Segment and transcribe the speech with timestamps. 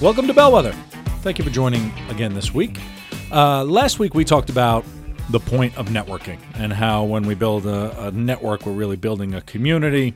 [0.00, 0.72] Welcome to Bellwether.
[1.20, 2.78] Thank you for joining again this week.
[3.30, 4.82] Uh, last week we talked about
[5.28, 9.34] the point of networking and how when we build a, a network, we're really building
[9.34, 10.14] a community,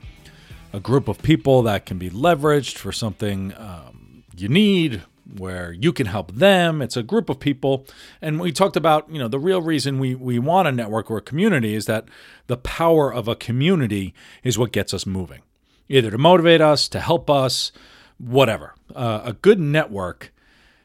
[0.73, 5.03] a group of people that can be leveraged for something um, you need,
[5.37, 6.81] where you can help them.
[6.81, 7.87] It's a group of people.
[8.23, 11.19] And we talked about, you know, the real reason we, we want a network or
[11.19, 12.07] a community is that
[12.47, 15.43] the power of a community is what gets us moving,
[15.91, 17.71] either to motivate us, to help us,
[18.19, 18.75] whatever.
[18.95, 20.33] Uh, a good network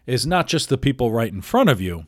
[0.06, 2.06] is not just the people right in front of you,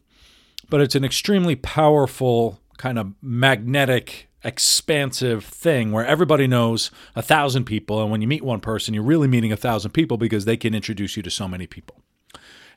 [0.69, 7.65] but it's an extremely powerful, kind of magnetic, expansive thing where everybody knows a thousand
[7.65, 8.01] people.
[8.01, 10.73] And when you meet one person, you're really meeting a thousand people because they can
[10.73, 11.97] introduce you to so many people.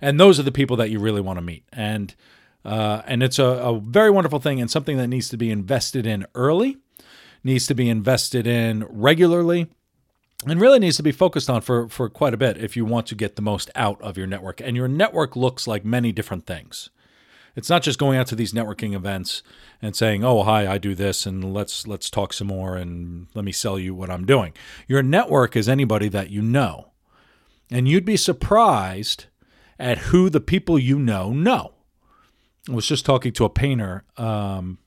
[0.01, 1.65] And those are the people that you really want to meet.
[1.73, 2.15] And
[2.65, 6.07] uh, and it's a, a very wonderful thing and something that needs to be invested
[6.07, 6.79] in early,
[7.43, 9.69] needs to be invested in regularly
[10.47, 13.07] and really needs to be focused on for, for quite a bit if you want
[13.09, 14.61] to get the most out of your network.
[14.61, 16.91] And your network looks like many different things.
[17.57, 19.43] It's not just going out to these networking events
[19.81, 23.45] and saying, "Oh, hi, I do this and let's let's talk some more and let
[23.45, 24.53] me sell you what I'm doing."
[24.89, 26.91] Your network is anybody that you know.
[27.71, 29.27] And you'd be surprised
[29.79, 31.75] at who the people you know know.
[32.69, 34.79] I was just talking to a painter um,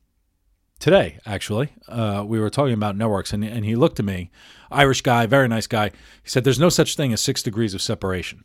[0.79, 1.73] today, actually.
[1.87, 4.31] Uh, we were talking about networks, and, and he looked at me,
[4.71, 5.89] Irish guy, very nice guy.
[6.23, 8.43] He said, There's no such thing as six degrees of separation.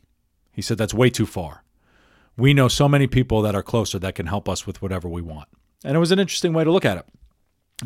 [0.51, 1.63] He said, That's way too far.
[2.35, 5.21] We know so many people that are closer that can help us with whatever we
[5.21, 5.47] want.
[5.83, 7.05] And it was an interesting way to look at it.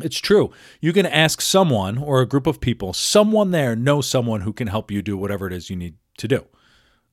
[0.02, 0.52] It's true.
[0.80, 4.68] You can ask someone or a group of people, someone there knows someone who can
[4.68, 6.46] help you do whatever it is you need to do.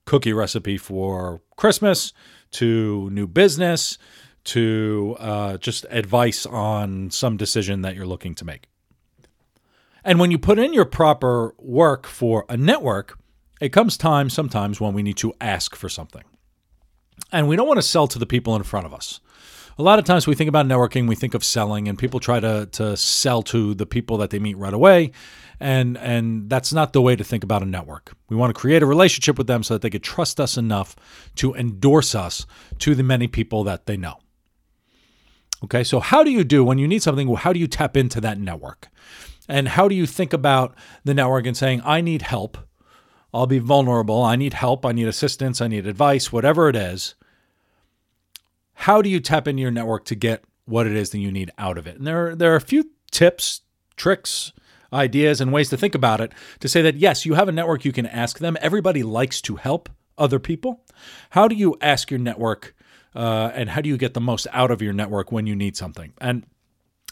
[0.04, 2.12] Cookie recipe for Christmas
[2.52, 3.98] to new business
[4.46, 8.68] to uh, just advice on some decision that you're looking to make.
[10.04, 13.18] And when you put in your proper work for a network,
[13.60, 16.22] it comes time sometimes when we need to ask for something.
[17.32, 19.20] And we don't want to sell to the people in front of us.
[19.78, 22.40] A lot of times we think about networking, we think of selling, and people try
[22.40, 25.10] to, to sell to the people that they meet right away.
[25.58, 28.12] And, and that's not the way to think about a network.
[28.28, 30.94] We want to create a relationship with them so that they could trust us enough
[31.36, 32.46] to endorse us
[32.78, 34.18] to the many people that they know.
[35.64, 37.34] Okay, so how do you do when you need something?
[37.34, 38.88] How do you tap into that network?
[39.48, 40.74] And how do you think about
[41.04, 42.58] the network and saying, I need help?
[43.32, 44.22] I'll be vulnerable.
[44.22, 44.84] I need help.
[44.84, 45.60] I need assistance.
[45.60, 47.14] I need advice, whatever it is.
[48.74, 51.50] How do you tap into your network to get what it is that you need
[51.58, 51.96] out of it?
[51.96, 53.62] And there, there are a few tips,
[53.96, 54.52] tricks,
[54.92, 57.84] ideas, and ways to think about it to say that yes, you have a network
[57.84, 58.56] you can ask them.
[58.60, 59.88] Everybody likes to help
[60.18, 60.84] other people.
[61.30, 62.74] How do you ask your network
[63.16, 65.76] uh, and how do you get the most out of your network when you need
[65.76, 66.12] something?
[66.20, 66.44] And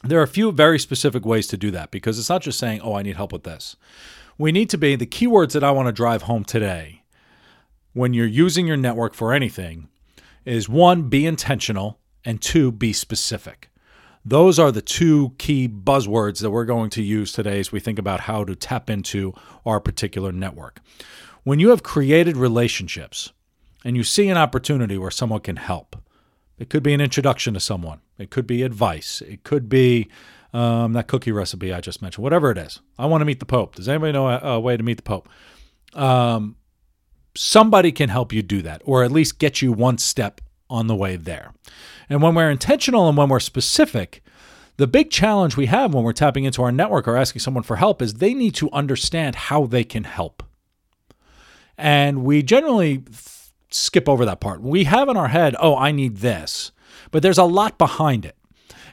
[0.02, 2.80] there are a few very specific ways to do that because it's not just saying,
[2.82, 3.76] oh, I need help with this.
[4.36, 7.02] We need to be the keywords that I want to drive home today
[7.94, 9.88] when you're using your network for anything
[10.44, 13.70] is one, be intentional, and two, be specific.
[14.24, 17.98] Those are the two key buzzwords that we're going to use today as we think
[17.98, 19.32] about how to tap into
[19.64, 20.80] our particular network.
[21.44, 23.32] When you have created relationships,
[23.84, 25.96] and you see an opportunity where someone can help.
[26.58, 30.08] It could be an introduction to someone, it could be advice, it could be
[30.52, 32.80] um, that cookie recipe I just mentioned, whatever it is.
[32.98, 33.74] I want to meet the Pope.
[33.74, 35.28] Does anybody know a, a way to meet the Pope?
[35.94, 36.56] Um,
[37.36, 40.40] somebody can help you do that, or at least get you one step
[40.70, 41.52] on the way there.
[42.08, 44.22] And when we're intentional and when we're specific,
[44.76, 47.76] the big challenge we have when we're tapping into our network or asking someone for
[47.76, 50.42] help is they need to understand how they can help.
[51.76, 53.02] And we generally
[53.74, 54.62] skip over that part.
[54.62, 56.72] We have in our head, oh, I need this,
[57.10, 58.36] but there's a lot behind it.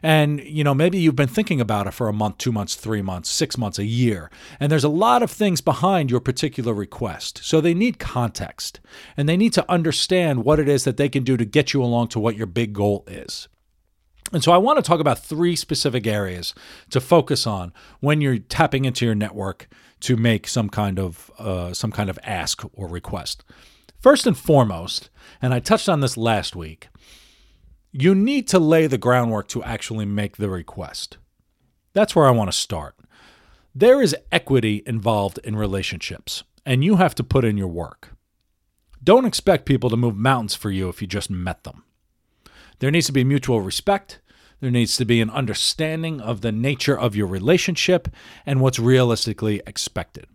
[0.03, 3.03] And, you know, maybe you've been thinking about it for a month, two months, three
[3.03, 4.31] months, six months, a year.
[4.59, 7.41] And there's a lot of things behind your particular request.
[7.43, 8.79] So they need context
[9.15, 11.83] and they need to understand what it is that they can do to get you
[11.83, 13.47] along to what your big goal is.
[14.33, 16.55] And so I want to talk about three specific areas
[16.89, 19.67] to focus on when you're tapping into your network
[20.01, 23.43] to make some kind of uh, some kind of ask or request.
[24.01, 25.11] First and foremost,
[25.43, 26.89] and I touched on this last week,
[27.91, 31.17] you need to lay the groundwork to actually make the request.
[31.93, 32.95] That's where I want to start.
[33.75, 38.15] There is equity involved in relationships, and you have to put in your work.
[39.03, 41.83] Don't expect people to move mountains for you if you just met them.
[42.79, 44.19] There needs to be mutual respect.
[44.61, 48.07] There needs to be an understanding of the nature of your relationship
[48.47, 50.25] and what's realistically expected.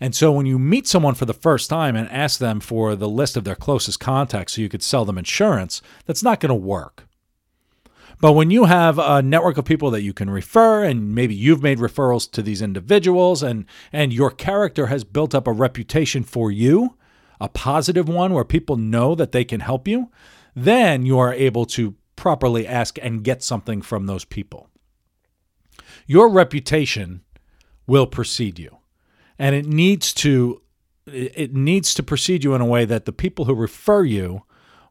[0.00, 3.08] And so when you meet someone for the first time and ask them for the
[3.08, 6.54] list of their closest contacts so you could sell them insurance, that's not going to
[6.54, 7.08] work.
[8.20, 11.62] But when you have a network of people that you can refer, and maybe you've
[11.62, 16.50] made referrals to these individuals, and, and your character has built up a reputation for
[16.50, 16.96] you,
[17.40, 20.10] a positive one where people know that they can help you,
[20.54, 24.68] then you are able to properly ask and get something from those people.
[26.06, 27.22] Your reputation
[27.86, 28.78] will precede you
[29.38, 30.62] and it needs to
[31.06, 34.42] it needs to precede you in a way that the people who refer you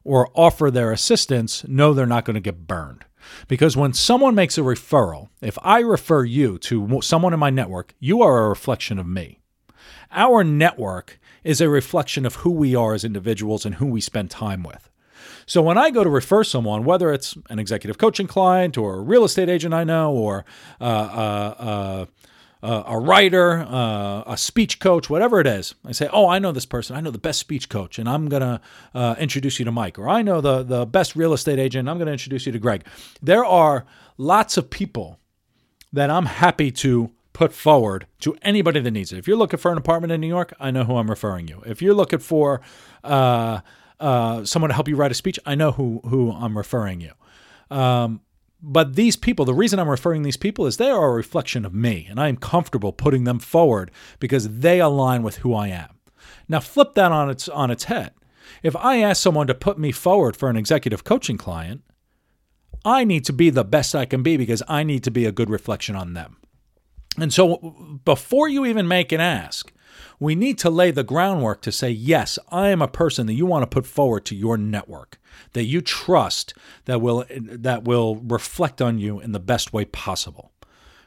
[0.02, 3.04] or offer their assistance know they're not going to get burned.
[3.46, 7.94] Because when someone makes a referral, if I refer you to someone in my network,
[8.00, 9.38] you are a reflection of me.
[10.10, 14.30] Our network is a reflection of who we are as individuals and who we spend
[14.30, 14.90] time with.
[15.46, 19.02] So when I go to refer someone, whether it's an executive coaching client or a
[19.02, 20.44] real estate agent I know or
[20.80, 22.06] uh, uh, uh,
[22.62, 25.74] uh, a writer, uh, a speech coach, whatever it is.
[25.84, 26.96] I say, oh, I know this person.
[26.96, 28.60] I know the best speech coach, and I'm to
[28.94, 29.98] uh, introduce you to Mike.
[29.98, 32.84] Or I know the, the best real estate agent, I'm to introduce you to Greg.
[33.22, 35.18] There are lots of people
[35.92, 39.18] that I'm happy to put forward to anybody that needs it.
[39.18, 41.62] If you're looking for an apartment in New York, I know who I'm referring you.
[41.64, 42.60] If you're looking for
[43.04, 43.60] uh,
[44.00, 47.12] uh, someone to help you write a speech, I know who, who I'm referring you.
[47.70, 48.20] Um,
[48.60, 51.74] but these people, the reason I'm referring these people is they are a reflection of
[51.74, 55.90] me, and I am comfortable putting them forward because they align with who I am.
[56.48, 58.12] Now flip that on its on its head.
[58.62, 61.82] If I ask someone to put me forward for an executive coaching client,
[62.84, 65.32] I need to be the best I can be because I need to be a
[65.32, 66.38] good reflection on them.
[67.18, 69.72] And so before you even make an ask,
[70.18, 73.46] we need to lay the groundwork to say, yes, I am a person that you
[73.46, 75.18] want to put forward to your network,
[75.52, 76.54] that you trust
[76.86, 80.52] that will that will reflect on you in the best way possible.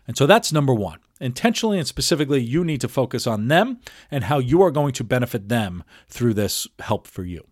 [0.07, 0.99] And so that's number 1.
[1.19, 3.79] Intentionally and specifically, you need to focus on them
[4.09, 7.45] and how you are going to benefit them through this help for you.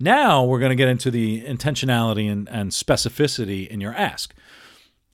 [0.00, 4.32] Now we're going to get into the intentionality and, and specificity in your ask.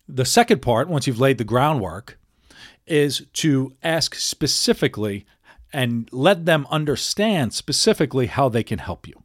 [0.06, 2.18] The second part, once you've laid the groundwork,
[2.86, 5.26] is to ask specifically
[5.72, 9.22] and let them understand specifically how they can help you.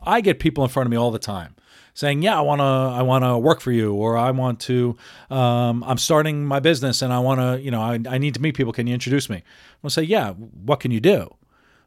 [0.00, 1.54] I get people in front of me all the time
[1.94, 4.96] saying, "Yeah, I want to I want to work for you or I want to
[5.30, 8.40] um, I'm starting my business and I want to, you know, I, I need to
[8.40, 8.72] meet people.
[8.72, 9.42] Can you introduce me?"
[9.82, 11.34] I'll say, "Yeah, what can you do?"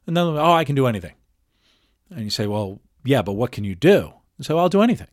[0.07, 1.13] And then, "Oh, I can do anything."
[2.09, 5.09] And you say, "Well, yeah, but what can you do?" And so, "I'll do anything."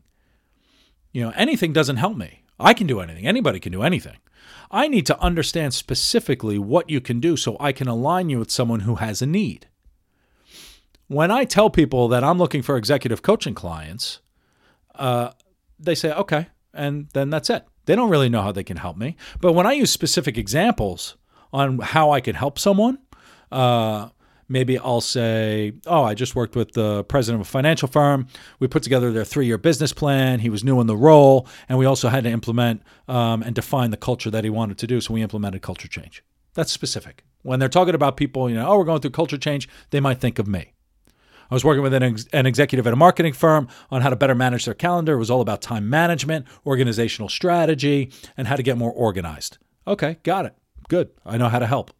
[1.11, 2.44] You know, anything doesn't help me.
[2.59, 3.27] I can do anything.
[3.27, 4.17] Anybody can do anything.
[4.71, 8.51] I need to understand specifically what you can do so I can align you with
[8.51, 9.67] someone who has a need.
[11.07, 14.19] When I tell people that I'm looking for executive coaching clients,
[14.95, 15.31] uh,
[15.79, 17.65] they say, okay, and then that's it.
[17.85, 19.15] They don't really know how they can help me.
[19.39, 21.15] But when I use specific examples
[21.53, 22.97] on how I can help someone,
[23.51, 24.09] uh,
[24.47, 28.27] maybe I'll say, Oh, I just worked with the president of a financial firm.
[28.59, 30.39] We put together their three year business plan.
[30.39, 33.91] He was new in the role, and we also had to implement um, and define
[33.91, 35.01] the culture that he wanted to do.
[35.01, 36.23] So we implemented culture change.
[36.53, 37.23] That's specific.
[37.43, 40.19] When they're talking about people, you know, oh, we're going through culture change, they might
[40.19, 40.73] think of me.
[41.49, 44.15] I was working with an, ex- an executive at a marketing firm on how to
[44.15, 45.13] better manage their calendar.
[45.13, 49.59] It was all about time management, organizational strategy, and how to get more organized.
[49.87, 50.55] Okay, got it.
[50.89, 51.11] Good.
[51.25, 51.91] I know how to help.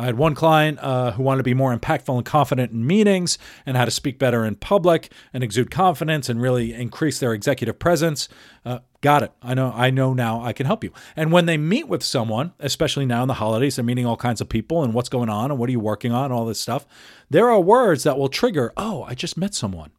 [0.00, 3.36] I had one client uh, who wanted to be more impactful and confident in meetings
[3.66, 7.80] and how to speak better in public and exude confidence and really increase their executive
[7.80, 8.28] presence.
[8.64, 9.32] Uh, got it.
[9.42, 9.72] I know.
[9.74, 10.40] I know now.
[10.40, 10.92] I can help you.
[11.16, 14.40] And when they meet with someone, especially now in the holidays, they're meeting all kinds
[14.40, 16.86] of people and what's going on and what are you working on, all this stuff.
[17.28, 18.72] There are words that will trigger.
[18.76, 19.90] Oh, I just met someone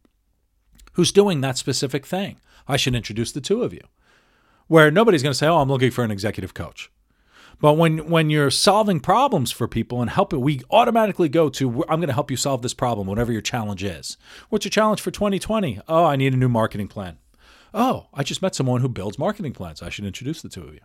[0.93, 2.39] who's doing that specific thing.
[2.69, 3.81] I should introduce the two of you.
[4.67, 6.91] Where nobody's going to say, "Oh, I'm looking for an executive coach."
[7.61, 11.99] But when when you're solving problems for people and helping, we automatically go to I'm
[11.99, 14.17] going to help you solve this problem, whatever your challenge is.
[14.49, 15.81] What's your challenge for 2020?
[15.87, 17.17] Oh, I need a new marketing plan.
[17.73, 19.81] Oh, I just met someone who builds marketing plans.
[19.81, 20.79] I should introduce the two of you.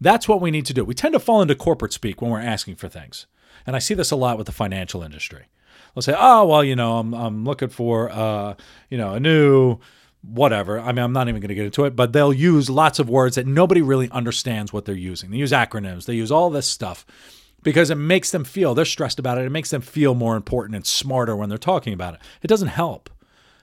[0.00, 0.84] That's what we need to do.
[0.84, 3.26] We tend to fall into corporate speak when we're asking for things.
[3.66, 5.46] And I see this a lot with the financial industry.
[5.94, 8.54] They'll say, "Oh, well, you know, I'm I'm looking for uh,
[8.90, 9.78] you know, a new
[10.26, 10.80] whatever.
[10.80, 13.08] I mean, I'm not even going to get into it, but they'll use lots of
[13.08, 15.30] words that nobody really understands what they're using.
[15.30, 17.04] They use acronyms, they use all this stuff
[17.62, 19.44] because it makes them feel they're stressed about it.
[19.44, 22.20] It makes them feel more important and smarter when they're talking about it.
[22.42, 23.10] It doesn't help.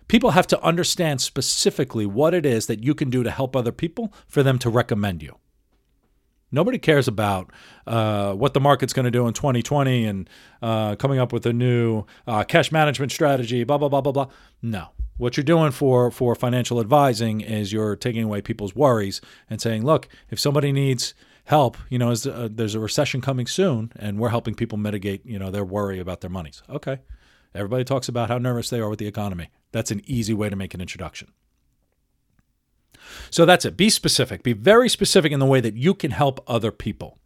[0.08, 3.72] People have to understand specifically what it is that you can do to help other
[3.72, 5.38] people for them to recommend you.
[6.52, 7.50] Nobody cares about
[7.88, 10.30] uh, what the market's going to do in 2020 and
[10.62, 14.28] uh, coming up with a new uh, cash management strategy, blah, blah, blah, blah, blah.
[14.62, 14.90] No.
[15.18, 19.86] What you're doing for, for financial advising is you're taking away people's worries and saying,
[19.86, 21.14] look, if somebody needs
[21.46, 25.38] help, you know, uh, there's a recession coming soon and we're helping people mitigate, you
[25.38, 26.64] know, their worry about their monies.
[26.70, 27.00] Okay.
[27.54, 29.50] Everybody talks about how nervous they are with the economy.
[29.72, 31.32] That's an easy way to make an introduction.
[33.30, 33.76] So that's it.
[33.78, 34.44] Be specific.
[34.44, 37.18] Be very specific in the way that you can help other people.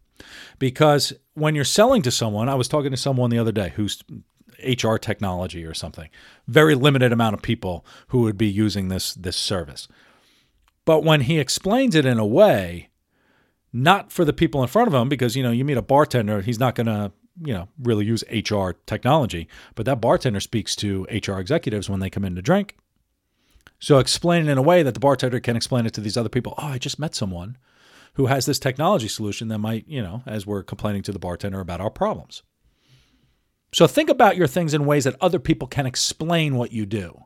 [0.58, 4.02] Because when you're selling to someone, I was talking to someone the other day who's
[4.64, 6.08] HR technology or something.
[6.46, 9.88] Very limited amount of people who would be using this this service.
[10.84, 12.90] But when he explains it in a way
[13.72, 16.40] not for the people in front of him because you know, you meet a bartender,
[16.40, 17.12] he's not going to
[17.44, 22.10] you know really use HR technology, but that bartender speaks to HR executives when they
[22.10, 22.76] come in to drink.
[23.78, 26.30] So explain it in a way that the bartender can explain it to these other
[26.30, 26.54] people.
[26.56, 27.58] Oh, I just met someone
[28.14, 31.60] who has this technology solution that might, you know, as we're complaining to the bartender
[31.60, 32.42] about our problems.
[33.72, 37.24] So think about your things in ways that other people can explain what you do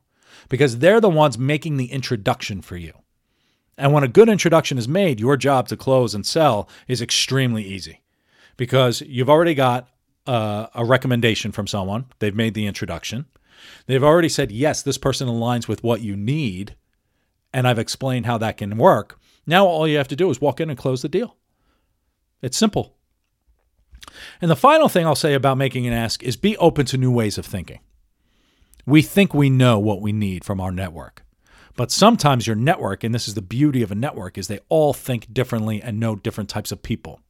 [0.49, 2.93] because they're the ones making the introduction for you.
[3.79, 7.65] And when a good introduction is made, your job to close and sell is extremely
[7.65, 8.03] easy
[8.57, 9.89] because you've already got
[10.27, 13.27] uh, a recommendation from someone, they've made the introduction.
[13.87, 16.77] They've already said, yes, this person aligns with what you need.
[17.53, 19.19] And I've explained how that can work.
[19.47, 21.37] Now all you have to do is walk in and close the deal.
[22.43, 22.97] It's simple.
[24.41, 27.11] And the final thing I'll say about making an ask is be open to new
[27.11, 27.81] ways of thinking.
[28.87, 31.25] We think we know what we need from our network.
[31.77, 34.93] But sometimes your network, and this is the beauty of a network, is they all
[34.93, 37.21] think differently and know different types of people.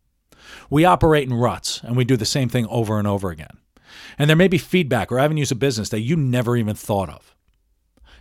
[0.68, 3.58] We operate in ruts and we do the same thing over and over again.
[4.18, 7.29] And there may be feedback or avenues of business that you never even thought of.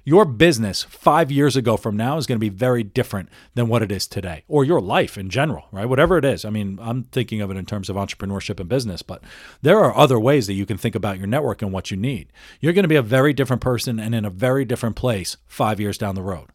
[0.06, 3.82] Your business five years ago from now is going to be very different than what
[3.82, 5.86] it is today, or your life in general, right?
[5.86, 6.46] Whatever it is.
[6.46, 9.24] I mean, I'm thinking of it in terms of entrepreneurship and business, but
[9.62, 12.32] there are other ways that you can think about your network and what you need.
[12.60, 15.80] You're going to be a very different person and in a very different place five
[15.80, 16.50] years down the road.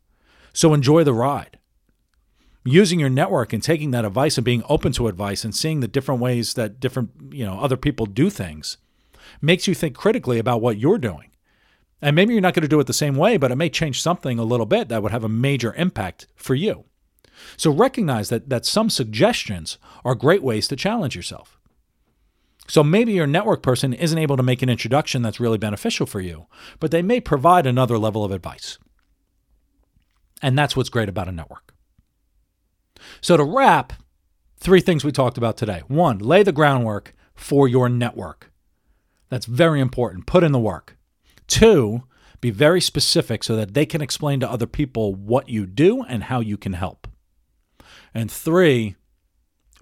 [0.53, 1.59] So enjoy the ride.
[2.65, 5.89] Using your network and taking that advice and being open to advice and seeing the
[5.89, 8.79] different ways that different, you know, other people do things
[9.43, 11.31] makes you think critically about what you're doing.
[12.03, 14.03] And maybe you're not going to do it the same way, but it may change
[14.03, 16.85] something a little bit that would have a major impact for you.
[17.57, 21.59] So recognize that, that some suggestions are great ways to challenge yourself.
[22.67, 26.21] So maybe your network person isn't able to make an introduction that's really beneficial for
[26.21, 26.47] you,
[26.81, 28.79] but they may provide another level of advice.
[30.41, 31.75] And that's what's great about a network.
[33.21, 33.93] So to wrap,
[34.57, 35.83] three things we talked about today.
[35.89, 38.51] One, lay the groundwork for your network.
[39.29, 40.27] That's very important.
[40.27, 40.94] Put in the work.
[41.47, 42.05] Two,
[42.41, 46.25] be very specific so that they can explain to other people what you do and
[46.25, 47.07] how you can help.
[48.13, 48.97] And three,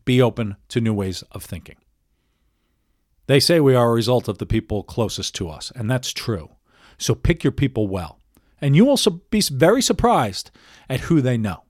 [0.04, 1.76] be open to new ways of thinking.
[3.26, 6.50] They say we are a result of the people closest to us, and that's true.
[6.98, 8.18] So pick your people well.
[8.60, 8.98] And you will
[9.30, 10.50] be very surprised
[10.88, 11.64] at who they know.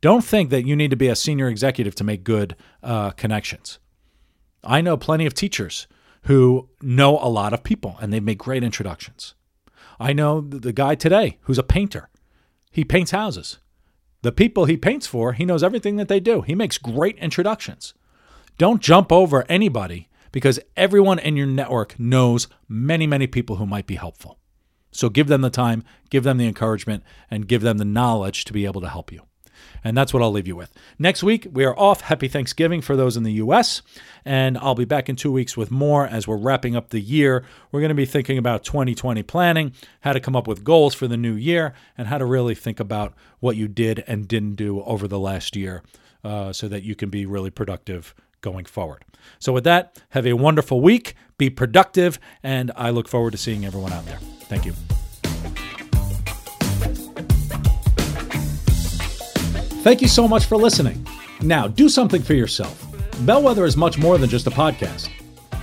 [0.00, 3.78] Don't think that you need to be a senior executive to make good uh, connections.
[4.64, 5.86] I know plenty of teachers
[6.22, 9.34] who know a lot of people and they make great introductions.
[10.00, 12.08] I know the guy today who's a painter.
[12.70, 13.58] He paints houses.
[14.22, 16.42] The people he paints for, he knows everything that they do.
[16.42, 17.94] He makes great introductions.
[18.58, 23.86] Don't jump over anybody because everyone in your network knows many, many people who might
[23.86, 24.38] be helpful.
[24.90, 28.52] So give them the time, give them the encouragement, and give them the knowledge to
[28.52, 29.22] be able to help you.
[29.84, 30.72] And that's what I'll leave you with.
[30.98, 32.02] Next week, we are off.
[32.02, 33.82] Happy Thanksgiving for those in the U.S.
[34.24, 37.44] And I'll be back in two weeks with more as we're wrapping up the year.
[37.70, 41.06] We're going to be thinking about 2020 planning, how to come up with goals for
[41.06, 44.82] the new year, and how to really think about what you did and didn't do
[44.82, 45.82] over the last year
[46.24, 49.04] uh, so that you can be really productive going forward.
[49.38, 53.64] So, with that, have a wonderful week, be productive, and I look forward to seeing
[53.64, 54.18] everyone out there.
[54.42, 54.72] Thank you.
[59.88, 61.06] Thank you so much for listening.
[61.40, 62.76] Now, do something for yourself.
[63.20, 65.08] Bellwether is much more than just a podcast.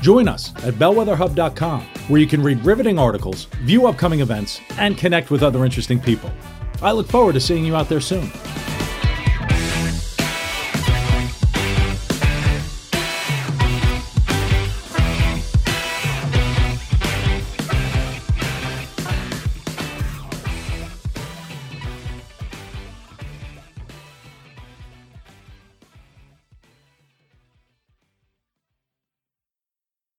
[0.01, 5.29] Join us at bellwetherhub.com, where you can read riveting articles, view upcoming events, and connect
[5.29, 6.31] with other interesting people.
[6.81, 8.31] I look forward to seeing you out there soon.